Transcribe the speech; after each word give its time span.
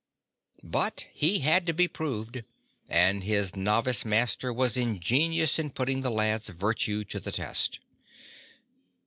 But 0.63 1.07
he 1.13 1.41
had 1.41 1.67
to 1.67 1.75
be 1.75 1.87
proved, 1.87 2.43
and 2.89 3.23
his 3.23 3.55
Novice 3.55 4.03
Master 4.03 4.51
was 4.51 4.75
in 4.75 4.99
genious 4.99 5.59
in 5.59 5.69
putting 5.69 6.01
the 6.01 6.09
lad's 6.09 6.49
virtue 6.49 7.03
to 7.03 7.19
the 7.19 7.31
test. 7.31 7.77